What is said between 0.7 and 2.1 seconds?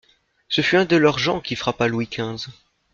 un de leurs gens qui frappa Louis